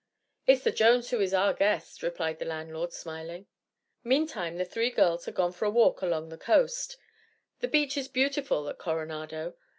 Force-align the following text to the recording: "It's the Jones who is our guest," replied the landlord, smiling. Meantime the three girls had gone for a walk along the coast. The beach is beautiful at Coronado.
"It's 0.47 0.63
the 0.63 0.71
Jones 0.71 1.11
who 1.11 1.19
is 1.21 1.31
our 1.31 1.53
guest," 1.53 2.01
replied 2.01 2.39
the 2.39 2.45
landlord, 2.45 2.91
smiling. 2.91 3.45
Meantime 4.03 4.57
the 4.57 4.65
three 4.65 4.89
girls 4.89 5.25
had 5.25 5.35
gone 5.35 5.51
for 5.51 5.65
a 5.65 5.69
walk 5.69 6.01
along 6.01 6.29
the 6.29 6.39
coast. 6.39 6.97
The 7.59 7.67
beach 7.67 7.97
is 7.97 8.07
beautiful 8.07 8.67
at 8.67 8.79
Coronado. 8.79 9.53